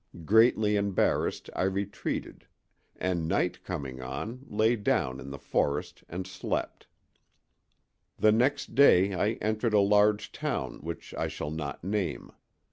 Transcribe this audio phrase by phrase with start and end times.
[0.25, 2.47] Greatly embarrassed, I retreated,
[2.97, 6.87] and night coming on, lay down in the forest and slept.
[8.17, 12.31] The next day I entered a large town which I shall not name.